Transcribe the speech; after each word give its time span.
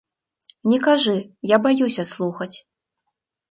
Не 0.71 0.79
кажы, 0.87 1.13
я 1.55 1.61
баюся 1.67 2.09
слухаць. 2.15 2.53